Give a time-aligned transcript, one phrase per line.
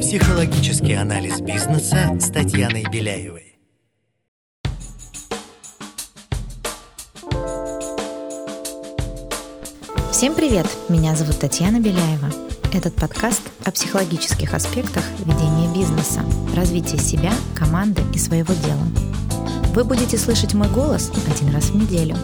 [0.00, 3.49] Психологический анализ бизнеса с Татьяной Беляевой.
[10.20, 10.66] Всем привет!
[10.90, 12.30] Меня зовут Татьяна Беляева.
[12.74, 16.20] Этот подкаст о психологических аспектах ведения бизнеса,
[16.54, 18.84] развития себя, команды и своего дела.
[19.72, 22.18] Вы будете слышать мой голос один раз в неделю.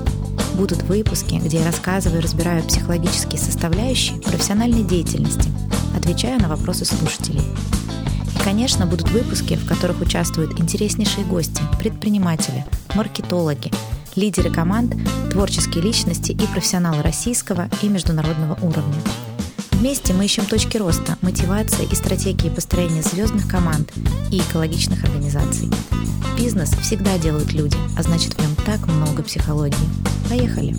[0.57, 5.49] Будут выпуски, где я рассказываю и разбираю психологические составляющие профессиональной деятельности,
[5.97, 7.41] отвечаю на вопросы слушателей.
[7.41, 13.73] И, конечно, будут выпуски, в которых участвуют интереснейшие гости, предприниматели, маркетологи,
[14.17, 14.95] лидеры команд,
[15.31, 19.01] творческие личности и профессионалы российского и международного уровня.
[19.73, 23.93] Вместе мы ищем точки роста, мотивации и стратегии построения звездных команд
[24.31, 25.71] и экологичных организаций.
[26.39, 29.77] Бизнес всегда делают люди, а значит в нем так много психологии.
[30.29, 30.75] Поехали!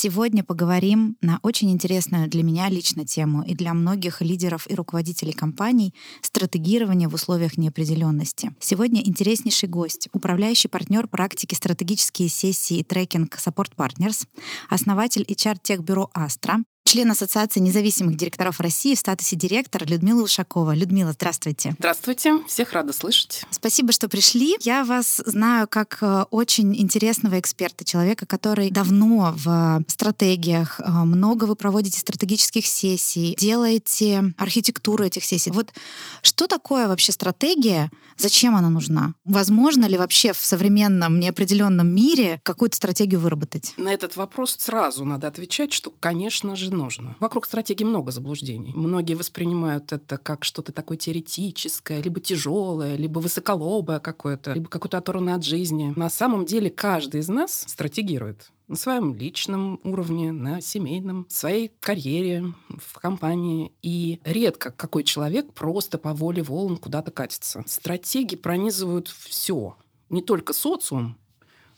[0.00, 5.32] Сегодня поговорим на очень интересную для меня лично тему и для многих лидеров и руководителей
[5.32, 8.54] компаний стратегирование в условиях неопределенности.
[8.60, 14.28] Сегодня интереснейший гость, управляющий партнер практики стратегические сессии и трекинг Support Partners,
[14.68, 20.74] основатель HR-техбюро Astra, член Ассоциации независимых директоров России в статусе директора Людмила Ушакова.
[20.74, 21.74] Людмила, здравствуйте.
[21.78, 23.44] Здравствуйте, всех рада слышать.
[23.50, 24.56] Спасибо, что пришли.
[24.62, 31.44] Я вас знаю как э, очень интересного эксперта, человека, который давно в стратегиях, э, много
[31.44, 35.50] вы проводите стратегических сессий, делаете архитектуру этих сессий.
[35.50, 35.74] Вот
[36.22, 37.90] что такое вообще стратегия?
[38.16, 39.12] Зачем она нужна?
[39.26, 43.74] Возможно ли вообще в современном неопределенном мире какую-то стратегию выработать?
[43.76, 47.16] На этот вопрос сразу надо отвечать, что, конечно же, нужно.
[47.20, 48.72] Вокруг стратегии много заблуждений.
[48.74, 55.34] Многие воспринимают это как что-то такое теоретическое, либо тяжелое, либо высоколобое какое-то, либо какое-то оторванное
[55.34, 55.92] от жизни.
[55.96, 61.72] На самом деле каждый из нас стратегирует на своем личном уровне, на семейном, в своей
[61.80, 63.72] карьере, в компании.
[63.82, 67.64] И редко какой человек просто по воле волн куда-то катится.
[67.66, 69.76] Стратегии пронизывают все.
[70.10, 71.16] Не только социум,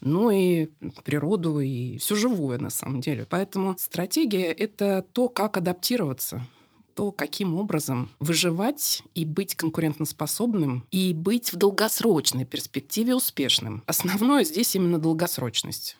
[0.00, 0.69] но и
[1.05, 3.27] природу, и все живое на самом деле.
[3.28, 6.47] Поэтому стратегия— это то, как адаптироваться
[6.94, 13.83] то, каким образом выживать и быть конкурентоспособным, и быть в долгосрочной перспективе успешным.
[13.87, 15.97] Основное здесь именно долгосрочность.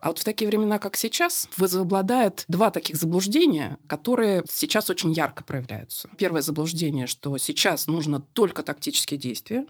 [0.00, 5.44] А вот в такие времена, как сейчас, возобладает два таких заблуждения, которые сейчас очень ярко
[5.44, 6.08] проявляются.
[6.18, 9.66] Первое заблуждение, что сейчас нужно только тактические действия,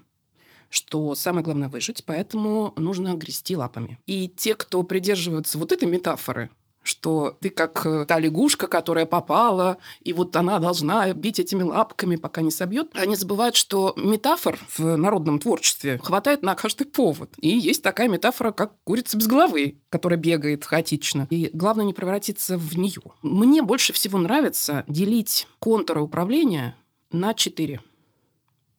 [0.73, 3.99] что самое главное выжить, поэтому нужно грести лапами.
[4.07, 6.49] И те, кто придерживаются вот этой метафоры,
[6.83, 12.17] что ты как э, та лягушка, которая попала, и вот она должна бить этими лапками,
[12.17, 12.91] пока не собьет.
[12.95, 17.31] Они забывают, что метафор в народном творчестве хватает на каждый повод.
[17.39, 21.27] И есть такая метафора, как курица без головы, которая бегает хаотично.
[21.31, 23.03] И главное не превратиться в нее.
[23.23, 26.77] Мне больше всего нравится делить контуры управления
[27.13, 27.81] на четыре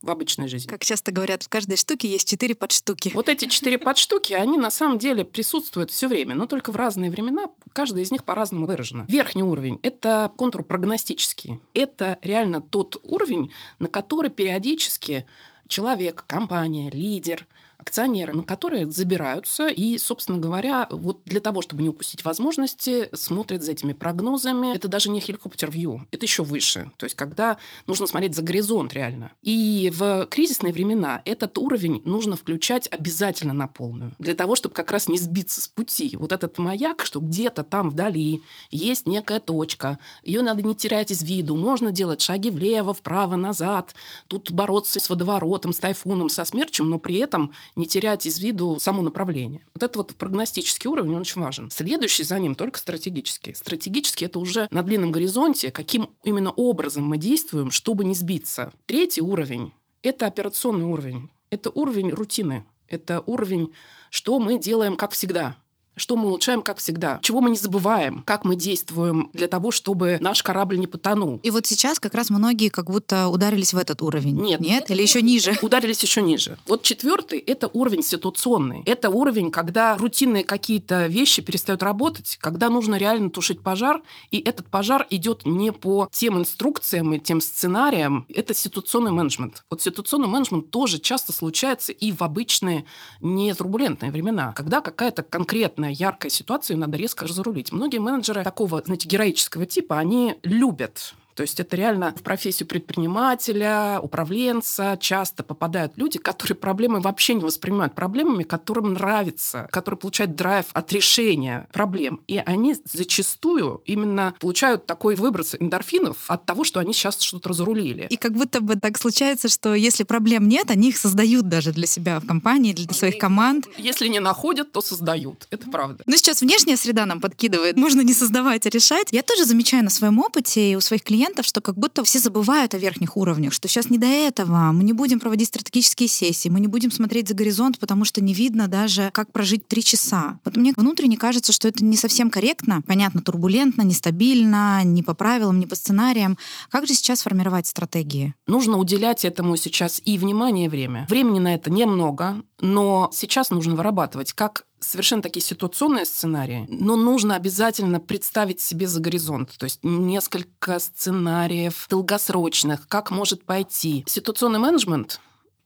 [0.03, 0.69] в обычной жизни.
[0.69, 3.11] Как часто говорят, в каждой штуке есть четыре подштуки.
[3.15, 7.09] Вот эти четыре подштуки, они на самом деле присутствуют все время, но только в разные
[7.09, 9.05] времена, каждая из них по-разному выражена.
[9.07, 11.59] Верхний уровень– это контур прогностический.
[11.73, 15.25] Это реально тот уровень, на который периодически
[15.67, 17.47] человек, компания, лидер–
[17.83, 23.61] акционеры, на которые забираются и, собственно говоря, вот для того, чтобы не упустить возможности, смотрят
[23.61, 24.75] за этими прогнозами.
[24.75, 26.91] Это даже не хеликоптер-вью, это еще выше.
[26.97, 29.31] То есть когда нужно смотреть за горизонт реально.
[29.41, 34.13] И в кризисные времена этот уровень нужно включать обязательно на полную.
[34.17, 36.15] Для того, чтобы как раз не сбиться с пути.
[36.17, 41.21] Вот этот маяк, что где-то там вдали есть некая точка, ее надо не терять из
[41.21, 41.55] виду.
[41.55, 43.93] Можно делать шаги влево, вправо, назад.
[44.27, 48.77] Тут бороться с водоворотом, с тайфуном, со смерчем, но при этом не терять из виду
[48.79, 49.65] само направление.
[49.73, 51.69] Вот это вот прогностический уровень, он очень важен.
[51.71, 53.53] Следующий за ним только стратегический.
[53.53, 58.71] Стратегический– это уже на длинном горизонте, каким именно образом мы действуем, чтобы не сбиться.
[58.85, 59.71] Третий уровень–
[60.03, 61.29] это операционный уровень.
[61.49, 62.65] Это уровень рутины.
[62.87, 63.73] Это уровень,
[64.09, 65.57] что мы делаем как всегда.
[65.95, 67.19] Что мы улучшаем, как всегда?
[67.21, 68.23] Чего мы не забываем?
[68.25, 71.39] Как мы действуем для того, чтобы наш корабль не потонул?
[71.43, 74.41] И вот сейчас как раз многие как будто ударились в этот уровень.
[74.41, 74.59] Нет.
[74.59, 74.89] Нет?
[74.89, 75.55] Или еще ниже?
[75.61, 76.57] Ударились еще ниже.
[76.67, 78.81] Вот четвертый– это уровень ситуационный.
[78.85, 84.01] Это уровень, когда рутинные какие-то вещи перестают работать, когда нужно реально тушить пожар,
[84.31, 88.25] и этот пожар идет не по тем инструкциям и тем сценариям.
[88.33, 89.63] Это ситуационный менеджмент.
[89.69, 92.85] Вот ситуационный менеджмент тоже часто случается и в обычные
[93.21, 97.71] не турбулентные времена, когда какая-то конкретная конкретная яркая ситуация, ее надо резко разрулить.
[97.71, 103.99] Многие менеджеры такого, знаете, героического типа, они любят то есть это реально в профессию предпринимателя,
[104.01, 110.65] управленца часто попадают люди, которые проблемы вообще не воспринимают проблемами, которым нравится, которые получают драйв
[110.73, 112.21] от решения проблем.
[112.27, 118.07] И они зачастую именно получают такой выброс эндорфинов от того, что они сейчас что-то разрулили.
[118.09, 121.87] И как будто бы так случается, что если проблем нет, они их создают даже для
[121.87, 123.67] себя в компании, для своих команд.
[123.77, 125.47] Если не находят, то создают.
[125.49, 126.03] Это правда.
[126.05, 127.77] Ну, сейчас внешняя среда нам подкидывает.
[127.77, 129.07] Можно не создавать, а решать.
[129.11, 132.19] Я тоже замечаю на своем опыте и у своих клиентов, клиентов, что как будто все
[132.19, 136.49] забывают о верхних уровнях, что сейчас не до этого, мы не будем проводить стратегические сессии,
[136.49, 140.39] мы не будем смотреть за горизонт, потому что не видно даже, как прожить три часа.
[140.43, 145.59] Вот мне внутренне кажется, что это не совсем корректно, понятно, турбулентно, нестабильно, не по правилам,
[145.59, 146.37] не по сценариям.
[146.69, 148.35] Как же сейчас формировать стратегии?
[148.47, 151.07] Нужно уделять этому сейчас и внимание, и время.
[151.09, 157.35] Времени на это немного, но сейчас нужно вырабатывать как совершенно такие ситуационные сценарии, но нужно
[157.35, 164.03] обязательно представить себе за горизонт, то есть несколько сценариев долгосрочных, как может пойти.
[164.07, 165.19] Ситуационный менеджмент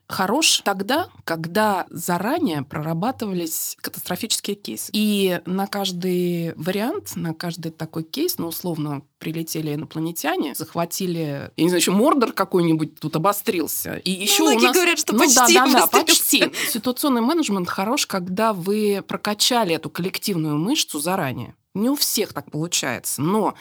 [0.07, 4.89] хорош тогда, когда заранее прорабатывались катастрофические кейсы.
[4.93, 11.69] И на каждый вариант, на каждый такой кейс, ну, условно, прилетели инопланетяне, захватили, я не
[11.69, 13.95] знаю, еще Мордор какой-нибудь тут обострился.
[13.97, 14.75] И еще Многие у нас...
[14.75, 16.51] говорят, что ну, почти да, да, да, почти.
[16.69, 21.55] Ситуационный менеджмент хорош, когда вы прокачали эту коллективную мышцу заранее.
[21.77, 23.53] Не у всех так получается, но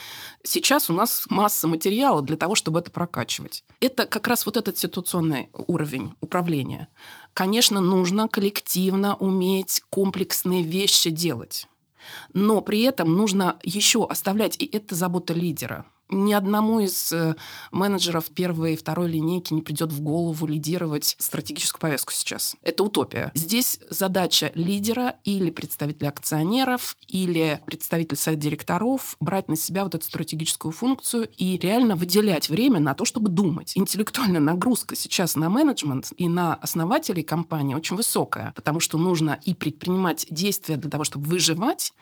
[0.42, 3.62] сейчас у нас масса материала для того, чтобы это прокачивать.
[3.80, 6.88] Это как раз вот этот ситуационный уровень управления.
[7.34, 11.68] Конечно, нужно коллективно уметь комплексные вещи делать.
[12.32, 17.34] Но при этом нужно еще оставлять, и это забота лидера– ни одному из э,
[17.72, 22.56] менеджеров первой и второй линейки не придет в голову лидировать стратегическую повестку сейчас.
[22.62, 23.30] Это утопия.
[23.34, 30.04] Здесь задача лидера или представителя акционеров, или представителя совета директоров брать на себя вот эту
[30.04, 33.72] стратегическую функцию и реально выделять время на то, чтобы думать.
[33.76, 39.54] Интеллектуальная нагрузка сейчас на менеджмент и на основателей компании очень высокая, потому что нужно и
[39.54, 41.92] предпринимать действия для того, чтобы выживать,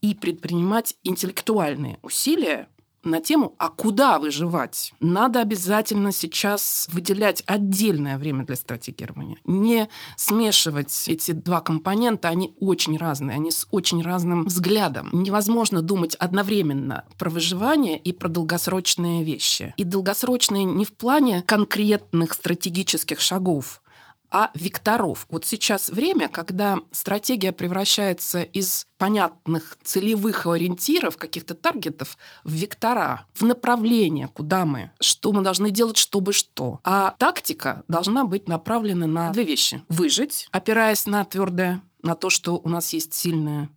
[0.00, 2.68] и предпринимать интеллектуальные усилия
[3.02, 4.92] на тему «А куда выживать?».
[5.00, 9.38] Надо обязательно сейчас выделять отдельное время для стратегирования.
[9.44, 15.10] Не смешивать эти два компонента, они очень разные, они с очень разным взглядом.
[15.12, 19.74] Невозможно думать одновременно про выживание и про долгосрочные вещи.
[19.76, 23.82] И долгосрочные не в плане конкретных стратегических шагов,
[24.30, 25.26] а векторов.
[25.30, 33.42] Вот сейчас время, когда стратегия превращается из понятных целевых ориентиров, каких-то таргетов, в вектора, в
[33.42, 36.80] направление, куда мы, что мы должны делать, чтобы что.
[36.84, 39.82] А тактика должна быть направлена на две вещи.
[39.88, 43.68] Выжить, опираясь на твердое, на то, что у нас есть сильное.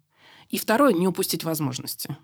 [0.50, 2.16] И второе, не упустить возможности.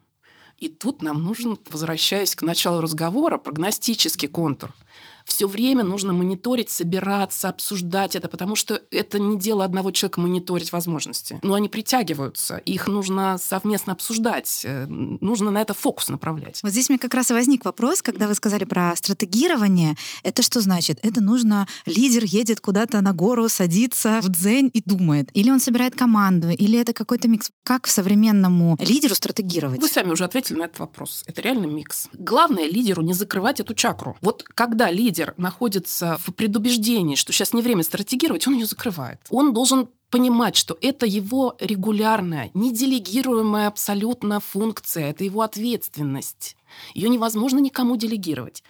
[0.57, 4.73] И тут нам нужен, возвращаясь к началу разговора, прогностический контур–
[5.29, 10.71] все время нужно мониторить, собираться, обсуждать это, потому что это не дело одного человека мониторить
[10.71, 11.39] возможности.
[11.43, 16.59] Но они притягиваются, их нужно совместно обсуждать, э, нужно на это фокус направлять.
[16.63, 19.95] Вот здесь мне как раз и возник вопрос, когда вы сказали про стратегирование.
[20.23, 20.99] Это что значит?
[21.03, 25.29] Это нужно, лидер едет куда-то на гору, садится в дзень и думает.
[25.33, 27.51] Или он собирает команду, или это какой-то микс.
[27.63, 29.79] Как современному лидеру стратегировать?
[29.79, 31.23] Вы сами уже ответили на этот вопрос.
[31.27, 32.07] Это реально микс.
[32.13, 34.17] Главное лидеру не закрывать эту чакру.
[34.21, 39.19] Вот когда лидер находится в предубеждении, что сейчас не время стратегировать, он ее закрывает.
[39.29, 46.55] Он должен понимать, что это его регулярная, неделегируемая абсолютно функция, это его ответственность.
[46.93, 48.63] Ее невозможно никому делегировать.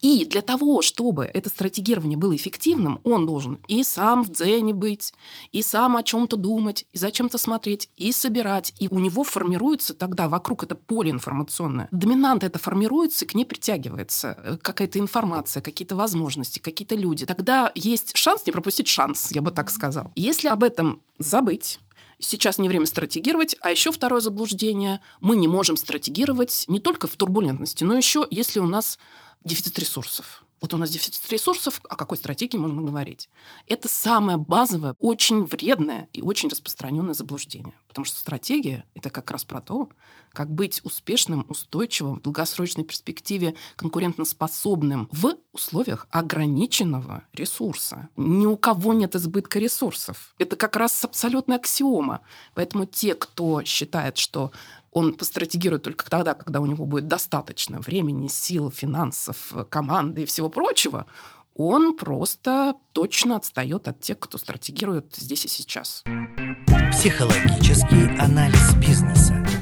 [0.00, 5.12] И для того, чтобы это стратегирование было эффективным, он должен и сам в дзене быть,
[5.52, 8.74] и сам о чем-то думать, и за чем-то смотреть, и собирать.
[8.78, 11.88] И у него формируется тогда вокруг это поле информационное.
[11.90, 17.26] Доминант это формируется, к ней притягивается э, какая-то информация, какие-то возможности, какие-то люди.
[17.26, 20.12] Тогда есть шанс не пропустить шанс, я бы так сказал.
[20.14, 21.80] Если об этом забыть,
[22.18, 23.56] Сейчас не время стратегировать.
[23.60, 25.00] А еще второе заблуждение.
[25.20, 28.98] Мы не можем стратегировать не только в турбулентности, но еще если у нас
[29.44, 30.45] дефицит ресурсов.
[30.60, 33.28] Вот у нас дефицит ресурсов, о какой стратегии можно говорить?
[33.66, 37.74] Это самое базовое, очень вредное и очень распространенное заблуждение.
[37.88, 39.90] Потому что стратегия– это как раз про то,
[40.32, 48.08] как быть успешным, устойчивым, в долгосрочной перспективе конкурентоспособным в условиях ограниченного ресурса.
[48.16, 50.34] Ни у кого нет избытка ресурсов.
[50.38, 52.20] Это как раз абсолютная аксиома.
[52.54, 54.52] Поэтому те, кто считает, что
[54.96, 60.48] он постратегирует только тогда, когда у него будет достаточно времени, сил, финансов, команды и всего
[60.48, 61.04] прочего,
[61.54, 66.02] он просто точно отстает от тех, кто стратегирует здесь и сейчас.
[66.92, 69.55] Психологический анализ бизнеса.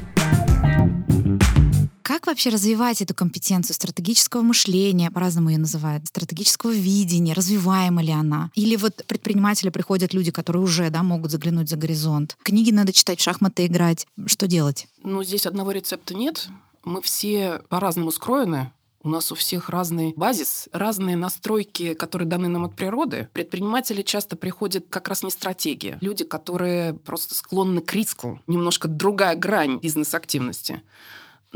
[2.25, 8.49] Вообще развивать эту компетенцию стратегического мышления, по-разному ее называют, стратегического видения, развиваема ли она?
[8.55, 12.35] Или вот предприниматели приходят люди, которые уже да, могут заглянуть за горизонт.
[12.41, 14.07] Книги надо читать, в шахматы играть.
[14.25, 14.87] Что делать?
[15.03, 16.49] Ну, здесь одного рецепта нет.
[16.83, 18.71] Мы все по-разному скроены.
[19.03, 23.29] У нас у всех разный базис, разные настройки, которые даны нам от природы.
[23.33, 25.99] Предприниматели часто приходят как раз не стратегия.
[26.01, 28.41] Люди, которые просто склонны к риску.
[28.47, 30.81] Немножко другая грань бизнес-активности.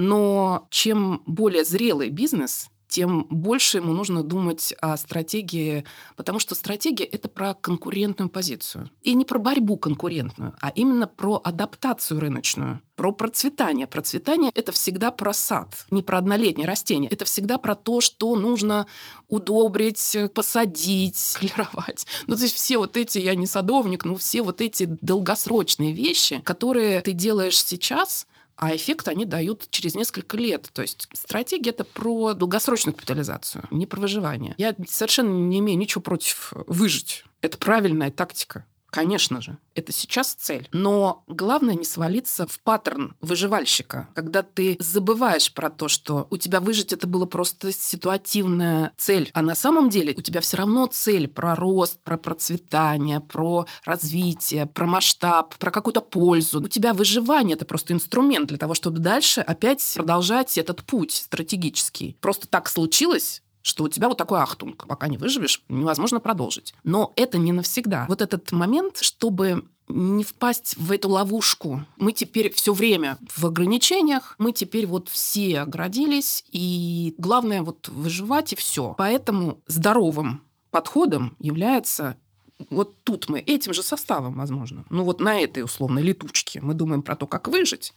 [0.02, 5.84] Но чем более зрелый бизнес, тем больше ему нужно думать о стратегии,
[6.16, 8.90] потому что стратегия— это про конкурентную позицию.
[9.02, 13.88] И не про борьбу конкурентную, а именно про адаптацию рыночную, про процветание.
[13.88, 17.12] Процветание— это всегда про сад, не про однолетнее растение.
[17.12, 18.88] Это всегда про то, что нужно
[19.28, 22.08] удобрить, посадить, клеровать.
[22.28, 26.40] Ну, то есть все вот эти, я не садовник, но все вот эти долгосрочные вещи,
[26.46, 28.28] которые ты делаешь сейчас—
[28.60, 30.70] а эффект они дают через несколько лет.
[30.74, 34.54] То есть стратегия это про долгосрочную капитализацию, не про выживание.
[34.58, 37.24] Я совершенно не имею ничего против выжить.
[37.42, 38.66] Это правильная тактика.
[38.90, 40.68] Конечно же, это сейчас цель.
[40.72, 46.60] Но главное не свалиться в паттерн выживальщика, когда ты забываешь про то, что у тебя
[46.60, 49.30] выжить это было просто ситуативная цель.
[49.34, 54.66] А на самом деле у тебя все равно цель про рост, про процветание, про развитие,
[54.66, 56.62] про масштаб, про какую-то пользу.
[56.62, 62.18] У тебя выживание это просто инструмент для того, чтобы дальше опять продолжать этот путь стратегический.
[62.22, 66.74] Просто так случилось, что у тебя вот такой ахтунг, пока не выживешь, невозможно продолжить.
[66.84, 68.06] Но это не навсегда.
[68.08, 71.84] Вот этот момент, чтобы не впасть в эту ловушку.
[71.98, 78.54] Мы теперь все время в ограничениях, мы теперь вот все оградились, и главное вот выживать
[78.54, 78.94] и все.
[78.98, 82.18] Поэтому здоровым подходом является
[82.70, 87.02] вот тут мы этим же составом, возможно, ну вот на этой условной летучке мы думаем
[87.02, 87.94] про то, как выжить,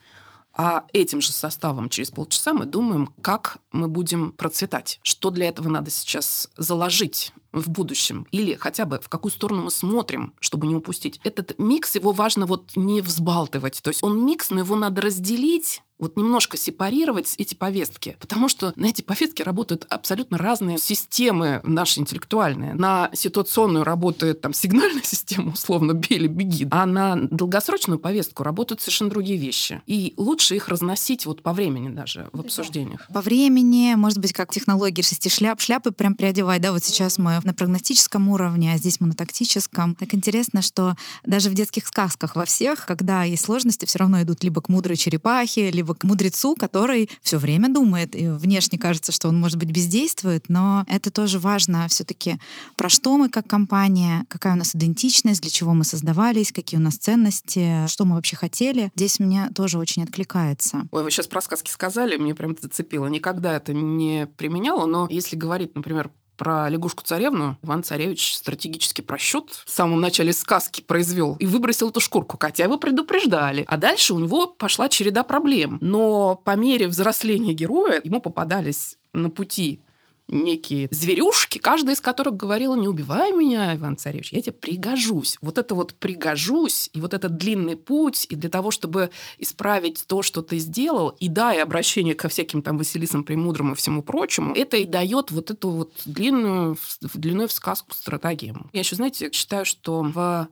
[0.54, 5.00] а этим же составом через полчаса мы думаем, как мы будем процветать.
[5.02, 8.26] Что для этого надо сейчас заложить в будущем?
[8.32, 11.21] Или хотя бы в какую сторону мы смотрим, чтобы не упустить.
[11.25, 13.80] Этот микс, его важно вот не взбалтывать.
[13.82, 18.73] То есть он микс, но его надо разделить вот немножко сепарировать эти повестки, потому что
[18.75, 22.75] на эти повестки работают абсолютно разные системы наши интеллектуальные.
[22.75, 28.80] На ситуационную работает там сигнальная система, условно, бей или беги, а на долгосрочную повестку работают
[28.80, 29.80] совершенно другие вещи.
[29.87, 33.06] И лучше их разносить вот по времени даже в обсуждениях.
[33.14, 37.38] По времени, может быть, как технологии шести шляп, шляпы прям приодевать, да, вот сейчас мы
[37.44, 39.94] на прагматическом уровне, а здесь мы на тактическом.
[39.94, 44.42] Так интересно, что даже в детских сказках во всех, когда есть сложности, все равно идут
[44.42, 48.14] либо к мудрой черепахе, либо к мудрецу, который все время думает.
[48.16, 52.38] И внешне кажется, что он, может быть, бездействует, но это тоже важно все-таки
[52.76, 56.82] про что мы как компания, какая у нас идентичность, для чего мы создавались, какие у
[56.82, 58.90] нас ценности, что мы вообще хотели.
[58.94, 60.87] Здесь мне тоже очень откликается.
[60.90, 63.06] Ой, вы сейчас про сказки сказали, мне прям зацепило.
[63.06, 66.11] Никогда это не применяла, но если говорить, например,
[66.42, 72.37] про лягушку-царевну Иван Царевич стратегический просчет в самом начале сказки произвел и выбросил эту шкурку,
[72.37, 73.64] хотя его предупреждали.
[73.68, 75.78] А дальше у него пошла череда проблем.
[75.80, 79.82] Но по мере взросления героя ему попадались на пути
[80.29, 85.37] некие зверюшки, каждая из которых говорила, не убивай меня, Иван Царевич, я тебе пригожусь.
[85.41, 90.23] Вот это вот пригожусь, и вот этот длинный путь, и для того, чтобы исправить то,
[90.23, 94.55] что ты сделал, и да, и обращение ко всяким там Василисам Премудрым и всему прочему,
[94.55, 96.76] это и дает вот эту вот длинную,
[97.14, 98.69] длинную в сказку стратегию.
[98.73, 100.49] Я еще, знаете, считаю, что в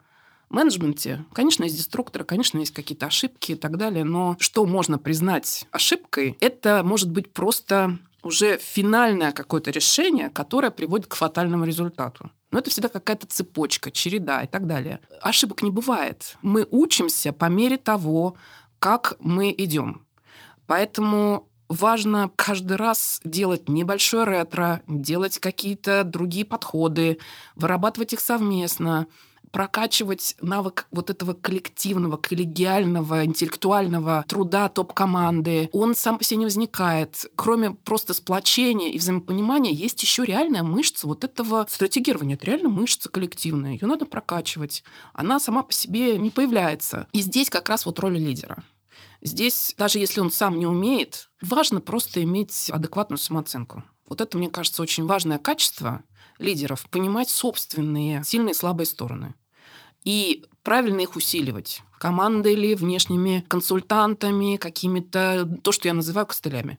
[0.51, 5.67] менеджменте, конечно, есть деструкторы, конечно, есть какие-то ошибки и так далее, но что можно признать
[5.71, 12.31] ошибкой, это может быть просто уже финальное какое-то решение, которое приводит к фатальному результату.
[12.51, 15.01] Но это всегда какая-то цепочка, череда и так далее.
[15.21, 16.37] Ошибок не бывает.
[16.43, 18.37] Мы учимся по мере того,
[18.79, 20.07] как мы идем.
[20.67, 27.19] Поэтому важно каждый раз делать небольшое ретро, делать какие-то другие подходы,
[27.55, 29.07] вырабатывать их совместно,
[29.51, 35.69] прокачивать навык вот этого коллективного, коллегиального, интеллектуального труда топ-команды.
[35.73, 37.27] Он сам по себе не возникает.
[37.37, 42.35] Кроме просто сплочения и взаимопонимания, есть еще реальная мышца вот этого стратегирования.
[42.35, 43.73] Это реально мышца коллективная.
[43.73, 44.85] Ее надо прокачивать.
[45.13, 47.07] Она сама по себе не появляется.
[47.13, 48.63] И здесь как раз вот роль лидера.
[49.23, 53.85] Здесь, даже если он сам не умеет, важно просто иметь адекватную самооценку.
[54.09, 56.03] Вот это, мне кажется, очень важное качество
[56.41, 59.35] лидеров– понимать собственные сильные и слабые стороны
[60.05, 61.83] и правильно их усиливать.
[61.99, 66.79] Командой или внешними консультантами, какими-то, то, что я называю костылями.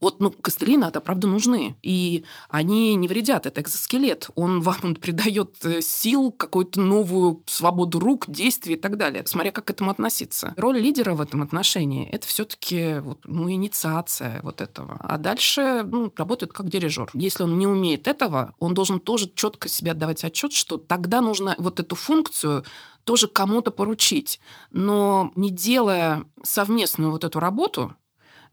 [0.00, 1.76] Вот, ну, костыли надо, правда, нужны.
[1.82, 3.46] И они не вредят.
[3.46, 4.30] Это экзоскелет.
[4.34, 9.24] Он вам придает э, сил, какую-то новую свободу рук, действий и так далее.
[9.26, 10.54] Смотря как к этому относиться.
[10.56, 14.96] Роль лидера в этом отношении– это все таки вот, ну, инициация вот этого.
[15.00, 17.10] А дальше ну, работает как дирижер.
[17.12, 21.54] Если он не умеет этого, он должен тоже четко себе отдавать отчет, что тогда нужно
[21.58, 22.64] вот эту функцию
[23.04, 24.40] тоже кому-то поручить.
[24.70, 27.94] Но не делая совместную вот эту работу,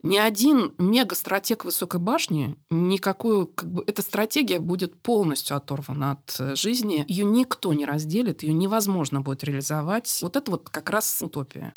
[0.03, 6.55] ни один мега-стратег высокой башни, никакую, как бы, эта стратегия будет полностью оторвана от э,
[6.55, 7.05] жизни.
[7.07, 10.19] Ее никто не разделит, ее невозможно будет реализовать.
[10.21, 11.73] Вот это вот как раз утопия.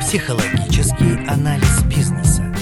[0.00, 2.54] Психологический анализ бизнеса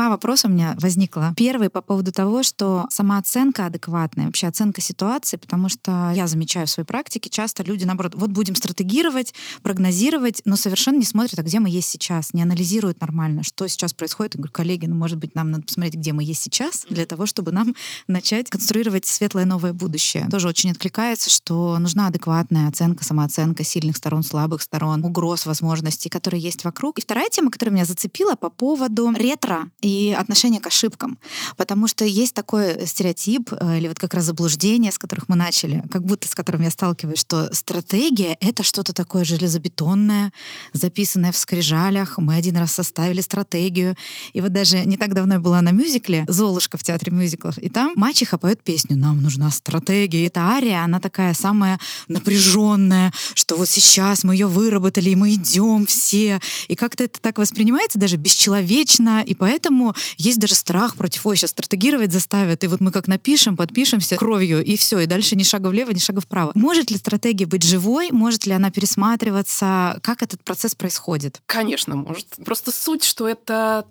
[0.00, 1.34] два вопроса у меня возникло.
[1.36, 6.70] Первый по поводу того, что самооценка адекватная, вообще оценка ситуации, потому что я замечаю в
[6.70, 11.60] своей практике, часто люди, наоборот, вот будем стратегировать, прогнозировать, но совершенно не смотрят, а где
[11.60, 14.36] мы есть сейчас, не анализируют нормально, что сейчас происходит.
[14.36, 17.26] Я говорю, коллеги, ну, может быть, нам надо посмотреть, где мы есть сейчас, для того,
[17.26, 17.74] чтобы нам
[18.08, 20.28] начать конструировать светлое новое будущее.
[20.30, 26.40] Тоже очень откликается, что нужна адекватная оценка, самооценка сильных сторон, слабых сторон, угроз, возможностей, которые
[26.40, 26.98] есть вокруг.
[26.98, 31.18] И вторая тема, которая меня зацепила по поводу ретро и и отношение к ошибкам.
[31.56, 35.82] Потому что есть такой стереотип э, или вот как раз заблуждение, с которых мы начали,
[35.90, 40.32] как будто с которым я сталкиваюсь, что стратегия— это что-то такое железобетонное,
[40.72, 42.18] записанное в скрижалях.
[42.18, 43.96] Мы один раз составили стратегию.
[44.32, 47.68] И вот даже не так давно я была на мюзикле «Золушка» в театре мюзиклов, и
[47.68, 50.22] там мачеха поет песню «Нам нужна стратегия».
[50.22, 51.78] И эта ария, она такая самая
[52.08, 56.40] напряженная, что вот сейчас мы ее выработали, и мы идем все.
[56.68, 61.36] И как-то это так воспринимается даже бесчеловечно, и поэтому поэтому есть даже страх против, ой,
[61.36, 65.42] сейчас стратегировать заставят, и вот мы как напишем, подпишемся кровью, и все, и дальше ни
[65.42, 66.52] шага влево, ни шага вправо.
[66.54, 68.10] Может ли стратегия быть живой?
[68.10, 69.98] Может ли она пересматриваться?
[70.02, 71.40] Как этот процесс происходит?
[71.46, 72.26] Конечно, может.
[72.44, 73.86] Просто суть, что это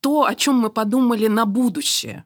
[0.00, 2.24] то, о чем мы подумали на будущее.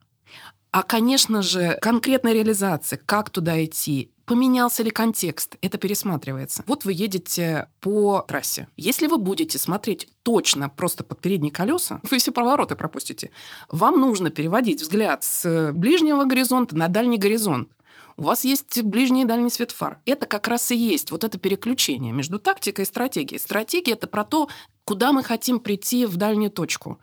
[0.75, 5.57] А, конечно же, конкретная реализация, как туда идти, Поменялся ли контекст?
[5.61, 6.64] Это пересматривается.
[6.66, 8.69] Вот вы едете по трассе.
[8.75, 13.30] Если вы будете смотреть точно просто под передние колеса, вы все повороты пропустите.
[13.69, 17.69] Вам нужно переводить взгляд с ближнего горизонта на дальний горизонт.
[18.17, 19.99] У вас есть ближний и дальний свет фар.
[20.06, 23.39] Это как раз и есть вот это переключение между тактикой и стратегией.
[23.39, 24.49] Стратегия– это про то,
[24.84, 26.99] куда мы хотим прийти в дальнюю точку.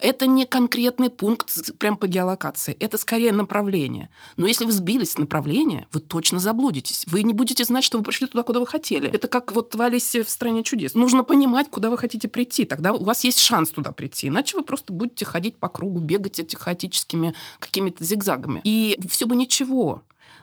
[0.00, 4.10] Это не конкретный пункт прям по геолокации, это скорее направление.
[4.36, 7.04] Но если вы сбились с направления, вы точно заблудитесь.
[7.08, 9.10] Вы не будете знать, что вы пришли туда, куда вы хотели.
[9.10, 10.94] Это как вот в Алисе в «Стране чудес».
[10.94, 12.64] Нужно понимать, куда вы хотите прийти.
[12.64, 14.28] Тогда у вас есть шанс туда прийти.
[14.28, 18.60] Иначе вы просто будете ходить по кругу, бегать этих хаотическими какими-то зигзагами.
[18.64, 20.02] И все бы ничего.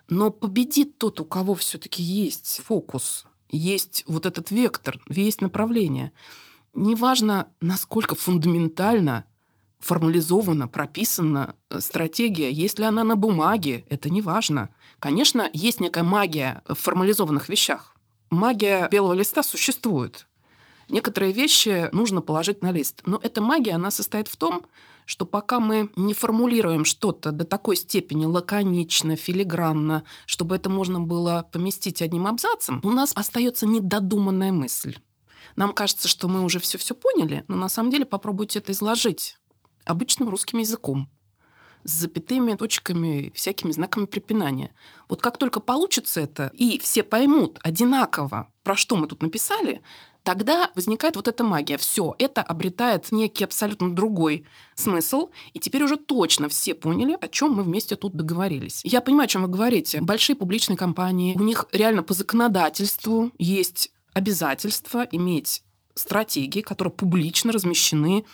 [0.09, 6.11] Но победит тот, у кого все-таки есть фокус, есть вот этот вектор, есть направление.
[6.75, 9.23] Неважно, насколько фундаментально
[9.79, 14.69] формализована, прописана э, стратегия, есть ли она на бумаге, это не важно.
[14.99, 17.95] Конечно, есть некая магия в формализованных вещах.
[18.29, 20.27] Магия белого листа существует.
[20.89, 23.01] Некоторые вещи нужно положить на лист.
[23.05, 24.65] Но эта магия, она состоит в том,
[25.05, 31.47] что пока мы не формулируем что-то до такой степени лаконично, филигранно, чтобы это можно было
[31.51, 34.97] поместить одним абзацем, у нас остается недодуманная мысль.
[35.55, 39.37] Нам кажется, что мы уже все-все поняли, но на самом деле попробуйте это изложить
[39.85, 41.09] обычным русским языком
[41.83, 44.73] с запятыми, точками, всякими знаками препинания.
[45.07, 49.83] Вот как только получится это, и все поймут одинаково, про что мы тут написали,
[50.23, 51.77] тогда возникает вот эта магия.
[51.77, 57.53] Все, это обретает некий абсолютно другой смысл, и теперь уже точно все поняли, о чем
[57.53, 58.81] мы вместе тут договорились.
[58.83, 60.01] Я понимаю, о чем вы говорите.
[60.01, 65.62] Большие публичные компании, у них реально по законодательству есть обязательство иметь
[65.93, 68.25] стратегии, которые публично размещены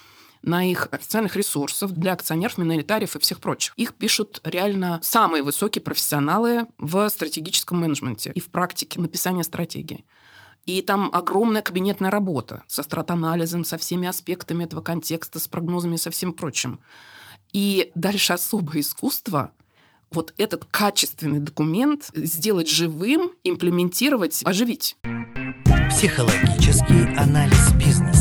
[0.44, 3.74] на их официальных ресурсах для акционеров, миноритариев и всех прочих.
[3.76, 10.06] Их пишут реально самые высокие профессионалы в стратегическом менеджменте и в практике написания стратегии.
[10.66, 16.00] И там огромная кабинетная работа со стратанализом, со всеми аспектами этого контекста, с прогнозами и
[16.00, 16.80] со всем прочим.
[17.54, 19.52] И дальше особое искусство
[20.12, 24.98] вот этот качественный документ сделать живым, имплементировать, оживить.
[25.90, 28.21] Психологический анализ бизнеса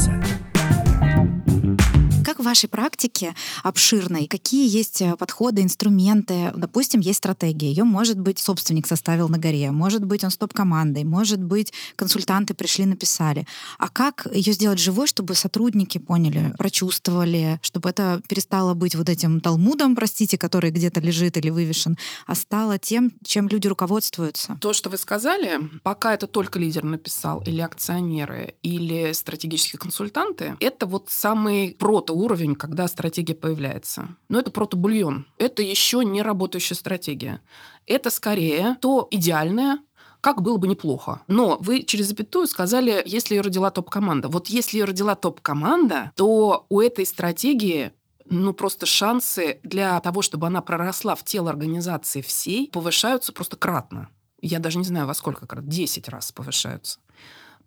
[2.41, 6.53] в вашей практике обширной, какие есть э, подходы, инструменты?
[6.57, 7.69] Допустим, есть стратегия.
[7.71, 12.87] Ее, может быть, собственник составил на горе, может быть, он стоп-командой, может быть, консультанты пришли,
[12.87, 13.47] написали.
[13.79, 19.41] А как ее сделать живой, чтобы сотрудники поняли, прочувствовали, чтобы это перестало быть вот этим
[19.41, 24.59] талмудом, простите, который где-то лежит или вывешен, а стало тем, чем люди руководствуются?
[24.61, 30.87] То, что вы сказали, пока это только лидер написал, или акционеры, или стратегические консультанты, это
[30.87, 34.17] вот самый прото уровень когда стратегия появляется.
[34.29, 35.27] Но это протобульон.
[35.37, 37.41] Это еще не работающая стратегия.
[37.87, 39.81] Это скорее то идеальное,
[40.21, 41.23] как было бы неплохо.
[41.27, 44.29] Но вы через запятую сказали, если ее родила топ-команда.
[44.29, 47.93] Вот если ее родила топ-команда, то у этой стратегии
[48.27, 54.09] ну, просто шансы для того, чтобы она проросла в тело организации всей, повышаются просто кратно.
[54.41, 55.67] Я даже не знаю, во сколько крат.
[55.67, 57.01] 10 раз повышаются.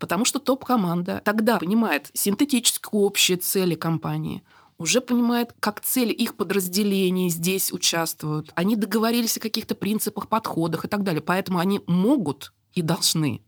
[0.03, 4.43] Потому что топ-команда тогда понимает синтетические общие цели компании,
[4.77, 8.51] уже понимает, как цели их подразделений здесь участвуют.
[8.53, 11.21] Они договорились о каких-то принципах, подходах и так далее.
[11.21, 13.45] Поэтому они могут и должны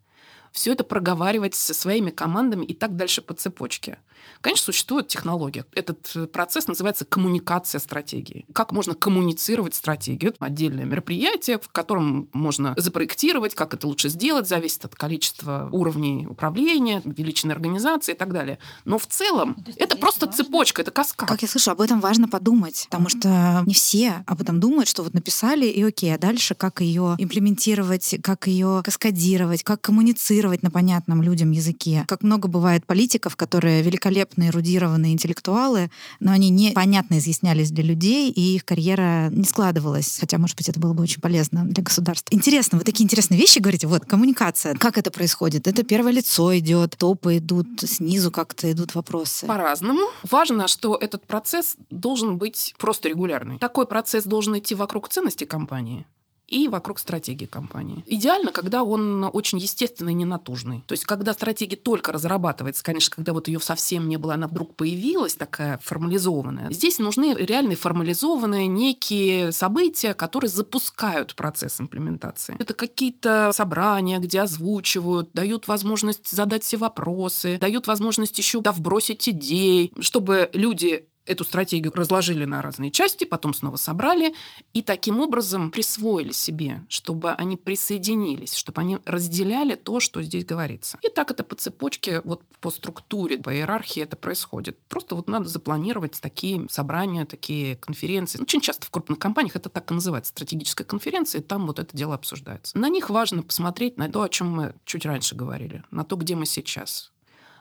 [0.56, 4.00] все это проговаривать со своими командами и так дальше по цепочке.
[4.40, 5.66] Конечно, существует технология.
[5.74, 8.46] Этот э, процесс называется коммуникация стратегии.
[8.54, 10.32] Как можно коммуницировать стратегию?
[10.32, 16.26] Это отдельное мероприятие, в котором можно запроектировать, как это лучше сделать, зависит от количества уровней
[16.26, 18.60] управления, величины организации и так далее.
[18.86, 20.44] Но в целом ну, это просто важно.
[20.44, 21.28] цепочка, это каскад.
[21.28, 25.04] Как я слышу, об этом важно подумать, потому что не все об этом думают, что
[25.04, 30.64] вот написали, и окей, а дальше как ее имплементировать, как ее каскадировать, как коммуницировать коммуницировать
[30.64, 32.06] на понятном людям языке.
[32.08, 38.56] Как много бывает политиков, которые великолепные, эрудированные интеллектуалы, но они непонятно изъяснялись для людей, и
[38.56, 40.18] их карьера не складывалась.
[40.20, 42.34] Хотя, может быть, это было бы очень полезно для государства.
[42.36, 43.88] Интересно, вы такие интересные вещи говорите.
[43.88, 44.76] Вот, коммуникация.
[44.76, 45.68] Как это происходит?
[45.68, 49.46] Это первое лицо идет, топы идут, снизу как-то идут вопросы.
[49.46, 50.02] По-разному.
[50.30, 53.58] Важно, что этот процесс должен быть просто регулярный.
[53.58, 56.06] Такой процесс должен идти вокруг ценностей компании
[56.48, 58.04] и вокруг стратегии компании.
[58.08, 60.84] Идеально, когда он очень естественный и ненатужный.
[60.88, 64.76] То есть, когда стратегия только разрабатывается, конечно, когда вот ее совсем не было, она вдруг
[64.76, 66.72] появилась такая формализованная.
[66.72, 72.56] Здесь нужны реальные формализованные некие события, которые запускают процесс имплементации.
[72.60, 79.28] Это какие-то собрания, где озвучивают, дают возможность задать все вопросы, дают возможность еще да, вбросить
[79.30, 84.34] идей, чтобы люди эту стратегию разложили на разные части, потом снова собрали
[84.74, 90.98] и таким образом присвоили себе, чтобы они присоединились, чтобы они разделяли то, что здесь говорится.
[91.02, 94.78] И так это по цепочке, вот по структуре, по иерархии это происходит.
[94.88, 98.42] Просто вот надо запланировать такие собрания, такие конференции.
[98.42, 101.96] Очень часто в крупных компаниях это так и называется, стратегическая конференция, и там вот это
[101.96, 102.78] дело обсуждается.
[102.78, 106.36] На них важно посмотреть на то, о чем мы чуть раньше говорили, на то, где
[106.36, 107.12] мы сейчас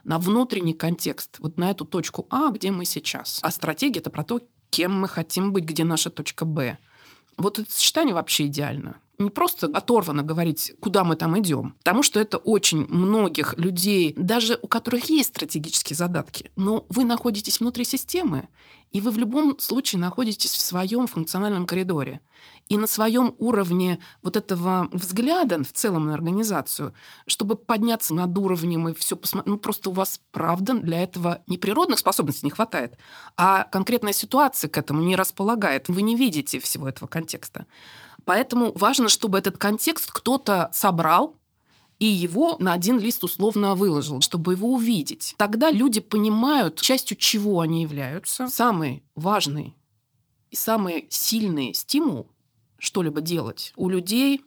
[0.05, 3.39] на внутренний контекст, вот на эту точку А, где мы сейчас.
[3.41, 6.77] А стратегия— это про то, кем мы хотим быть, где наша точка Б.
[7.37, 12.19] Вот это сочетание вообще идеально не просто оторвано говорить, куда мы там идем, потому что
[12.19, 18.47] это очень многих людей, даже у которых есть стратегические задатки, но вы находитесь внутри системы,
[18.91, 22.21] и вы в любом случае находитесь в своем функциональном коридоре.
[22.69, 26.93] И на своем уровне вот этого взгляда в целом на организацию,
[27.27, 31.57] чтобы подняться над уровнем и все посмотреть, ну просто у вас, правда, для этого не
[31.57, 32.97] природных способностей не хватает,
[33.35, 35.89] а конкретная ситуация к этому не располагает.
[35.89, 37.65] Вы не видите всего этого контекста.
[38.25, 41.35] Поэтому важно, чтобы этот контекст кто-то собрал,
[41.99, 45.33] и его на один лист условно выложил, чтобы его увидеть.
[45.37, 48.47] Тогда люди понимают, частью чего они являются.
[48.47, 49.75] Самый важный
[50.51, 52.27] и самый сильный стимул
[52.77, 54.41] что-либо делать у людей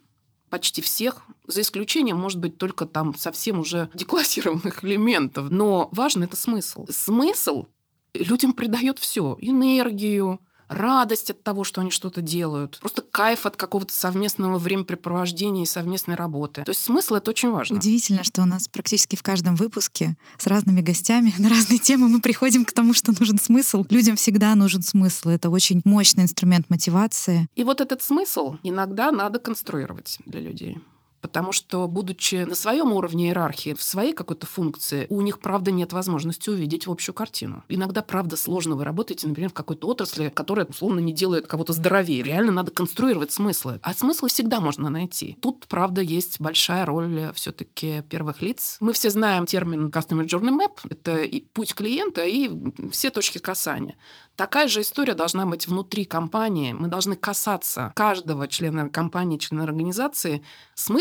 [0.49, 5.49] почти всех, за исключением, может быть, только там совсем уже деклассированных элементов.
[5.49, 6.85] Но важно это смысл.
[6.89, 7.65] Смысл
[8.13, 10.39] людям придает все: энергию,
[10.69, 16.15] радость от того, что они что-то делают, просто кайф от какого-то совместного времяпрепровождения и совместной
[16.15, 16.63] работы.
[16.63, 17.77] То есть смысл это очень важно.
[17.77, 22.21] Удивительно, что у нас практически в каждом выпуске с разными гостями на разные темы мы
[22.21, 23.85] приходим к тому, что нужен смысл.
[23.89, 25.29] Людям всегда нужен смысл.
[25.29, 27.47] Это очень мощный инструмент мотивации.
[27.55, 30.77] И вот этот смысл иногда надо конструировать для людей
[31.21, 35.93] потому что, будучи на своем уровне иерархии, в своей какой-то функции, у них, правда, нет
[35.93, 37.63] возможности увидеть общую картину.
[37.69, 42.23] Иногда, правда, сложно вы работаете, например, в какой-то отрасли, которая, условно, не делает кого-то здоровее.
[42.23, 43.79] Реально надо конструировать смыслы.
[43.83, 45.37] А смыслы всегда можно найти.
[45.41, 48.77] Тут, правда, есть большая роль все таки первых лиц.
[48.79, 50.79] Мы все знаем термин Customer Journey Map.
[50.89, 52.49] Это и путь клиента, и
[52.91, 53.95] все точки касания.
[54.35, 56.71] Такая же история должна быть внутри компании.
[56.71, 60.43] Мы должны касаться каждого члена компании, члена организации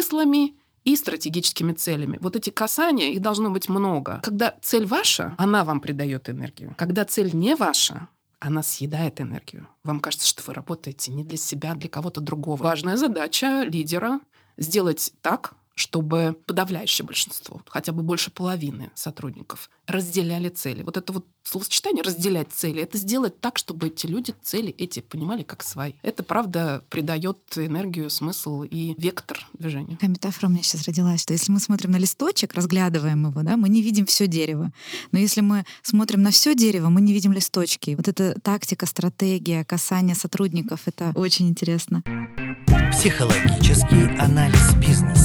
[0.08, 2.18] смыслами и стратегическими целями.
[2.20, 4.20] Вот эти касания, их должно быть много.
[4.22, 6.74] Когда цель ваша, она вам придает энергию.
[6.78, 8.08] Когда цель не ваша,
[8.40, 9.68] она съедает энергию.
[9.84, 12.62] Вам кажется, что вы работаете не для себя, а для кого-то другого.
[12.62, 14.20] Важная задача лидера
[14.56, 20.82] сделать так, чтобы подавляющее большинство, хотя бы больше половины сотрудников разделяли цели.
[20.82, 25.42] Вот это вот словосочетание «разделять цели»— это сделать так, чтобы эти люди цели эти понимали
[25.42, 25.92] как свои.
[26.02, 29.94] Это, правда, придает энергию, смысл и вектор движения.
[29.94, 33.56] Такая метафора у меня сейчас родилась, что если мы смотрим на листочек, разглядываем его, да,
[33.56, 34.72] мы не видим все дерево.
[35.12, 37.94] Но если мы смотрим на все дерево, мы не видим листочки.
[37.94, 42.02] Вот эта тактика, стратегия, касание сотрудников— это очень интересно.
[42.92, 45.17] Психологический анализ бизнеса.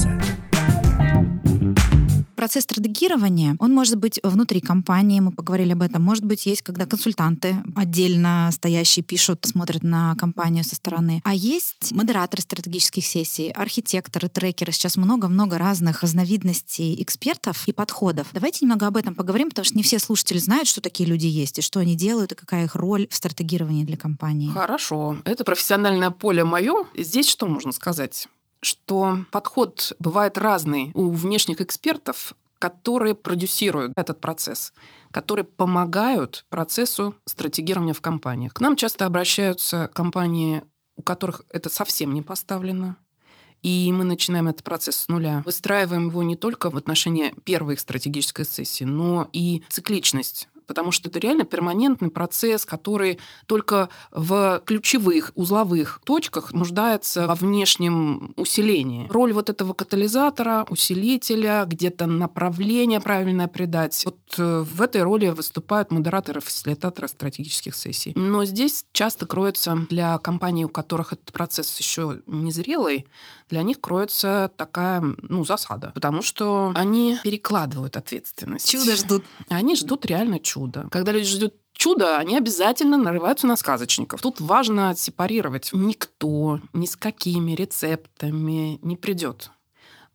[2.53, 6.85] Процесс стратегирования, он может быть внутри компании, мы поговорили об этом, может быть, есть, когда
[6.85, 11.19] консультанты отдельно стоящие пишут, смотрят на компанию со стороны.
[11.25, 14.71] А есть модераторы стратегических сессий, архитекторы, трекеры.
[14.71, 18.27] Сейчас много-много разных разновидностей экспертов и подходов.
[18.33, 21.57] Давайте немного об этом поговорим, потому что не все слушатели знают, что такие люди есть,
[21.57, 24.51] и что они делают, и какая их роль в стратегировании для компании.
[24.51, 25.17] Хорошо.
[25.25, 26.85] Это профессиональное поле мое.
[26.95, 28.27] Здесь что можно сказать?
[28.63, 32.33] что подход бывает разный у внешних экспертов,
[32.63, 34.71] которые продюсируют этот процесс,
[35.11, 38.53] которые помогают процессу стратегирования в компаниях.
[38.53, 40.63] К нам часто обращаются компании,
[40.95, 42.95] у которых это совсем не поставлено,
[43.63, 45.43] и мы начинаем этот процесс с нуля.
[45.45, 51.19] Выстраиваем его не только в отношении первой стратегической сессии, но и цикличность потому что это
[51.19, 59.07] реально перманентный процесс, который только в ключевых узловых точках нуждается во внешнем усилении.
[59.09, 64.01] Роль вот этого катализатора, усилителя, где-то направление правильное придать.
[64.05, 68.13] Вот э, в этой роли выступают модераторы, фасилитаторы стратегических сессий.
[68.15, 73.05] Но здесь часто кроется для компаний, у которых этот процесс еще не зрелый,
[73.53, 78.67] для них кроется такая ну, засада, потому что они перекладывают ответственность.
[78.67, 79.23] Чудо ждут.
[79.47, 80.87] Они ждут реально чуда.
[80.89, 84.21] Когда люди ждут чудо, они обязательно нарываются на сказочников.
[84.21, 85.69] Тут важно сепарировать.
[85.71, 89.51] Никто ни с какими рецептами не придет.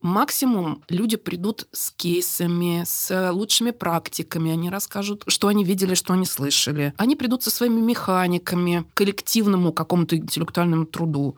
[0.00, 6.24] Максимум люди придут с кейсами, с лучшими практиками, они расскажут, что они видели, что они
[6.24, 6.92] слышали.
[6.96, 11.36] Они придут со своими механиками, коллективному какому-то интеллектуальному труду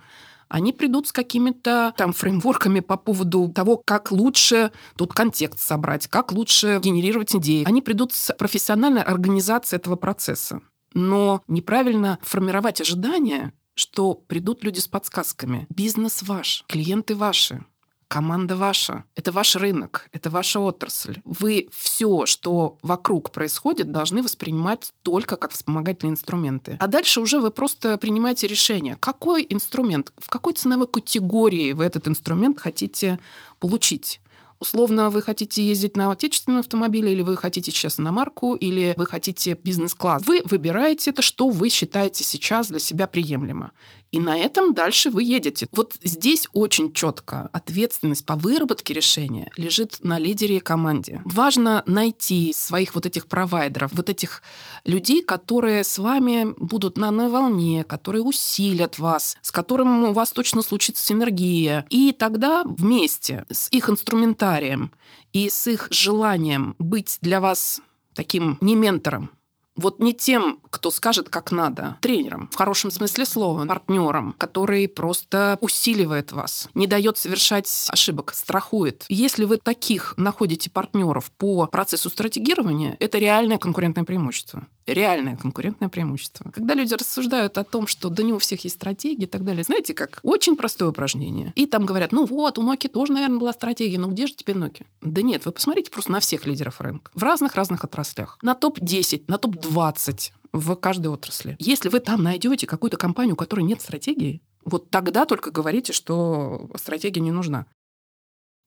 [0.51, 6.33] они придут с какими-то там фреймворками по поводу того, как лучше тут контекст собрать, как
[6.33, 7.65] лучше генерировать идеи.
[7.67, 10.61] Они придут с профессиональной организацией этого процесса.
[10.93, 15.67] Но неправильно формировать ожидания, что придут люди с подсказками.
[15.71, 17.65] Бизнес ваш, клиенты ваши,
[18.11, 21.21] команда ваша, это ваш рынок, это ваша отрасль.
[21.25, 26.77] Вы все, что вокруг происходит, должны воспринимать только как вспомогательные инструменты.
[26.81, 32.09] А дальше уже вы просто принимаете решение, какой инструмент, в какой ценовой категории вы этот
[32.09, 33.21] инструмент хотите
[33.61, 34.21] получить.
[34.61, 39.07] Условно, вы хотите ездить на отечественном автомобиле, или вы хотите сейчас на марку, или вы
[39.07, 40.23] хотите бизнес-класс.
[40.27, 43.73] Вы выбираете это, что вы считаете сейчас для себя приемлемо.
[44.13, 45.69] И на этом дальше вы едете.
[45.73, 51.23] Вот здесь очень четко ответственность по выработке решения лежит на лидере и команде.
[51.25, 54.43] Важно найти своих вот этих провайдеров, вот этих
[54.85, 60.33] людей, которые с вами будут на одной волне, которые усилят вас, с которым у вас
[60.33, 61.87] точно случится синергия.
[61.89, 64.93] И тогда вместе с их инструментарием
[65.33, 67.81] и с их желанием быть для вас
[68.15, 69.31] таким не ментором,
[69.77, 75.59] вот не тем, кто скажет, как надо, тренером, в хорошем смысле слова, партнером, который просто
[75.61, 79.05] усиливает вас, не дает совершать ошибок, страхует.
[79.09, 86.51] Если вы таких находите партнеров по процессу стратегирования, это реальное конкурентное преимущество реальное конкурентное преимущество.
[86.51, 89.65] Когда люди рассуждают о том, что да не у всех есть стратегии и так далее,
[89.65, 90.21] знаете как?
[90.23, 91.53] Очень простое упражнение.
[91.57, 94.57] И там говорят, ну вот, у Nokia тоже, наверное, была стратегия, но где же теперь
[94.57, 94.85] Nokia?
[95.01, 97.11] Да нет, вы посмотрите просто на всех лидеров рынка.
[97.15, 98.39] В разных-разных отраслях.
[98.43, 101.57] На топ-10, на топ-20 в каждой отрасли.
[101.59, 106.71] Если вы там найдете какую-то компанию, у которой нет стратегии, вот тогда только говорите, что
[106.77, 107.67] стратегия не нужна.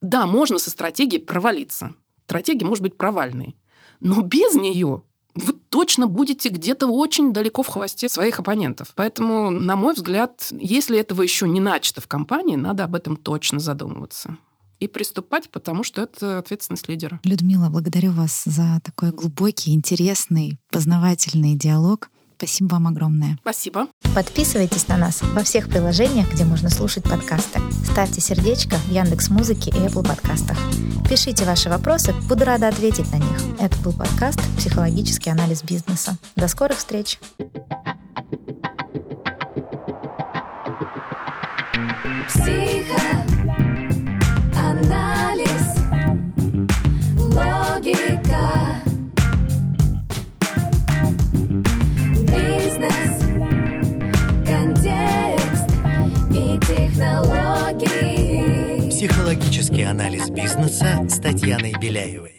[0.01, 1.95] Да, можно со стратегией провалиться.
[2.25, 3.55] Стратегия может быть провальной.
[3.99, 5.03] Но без нее
[5.35, 8.93] вы точно будете где-то очень далеко в хвосте своих оппонентов.
[8.95, 13.59] Поэтому, на мой взгляд, если этого еще не начато в компании, надо об этом точно
[13.59, 14.37] задумываться
[14.79, 17.19] и приступать, потому что это ответственность лидера.
[17.23, 22.09] Людмила, благодарю вас за такой глубокий, интересный, познавательный диалог.
[22.43, 23.37] Спасибо вам огромное.
[23.39, 23.87] Спасибо.
[24.13, 27.61] Подписывайтесь на нас во всех приложениях, где можно слушать подкасты.
[27.89, 30.57] Ставьте сердечко в Яндекс Музыке и Apple подкастах.
[31.09, 33.39] Пишите ваши вопросы, буду рада ответить на них.
[33.61, 36.17] Это был подкаст «Психологический анализ бизнеса».
[36.35, 37.17] До скорых встреч!
[42.27, 42.73] Психоанализ,
[47.17, 48.83] логика,
[58.89, 62.32] Психологический анализ бизнеса с Татьяной Беляевой.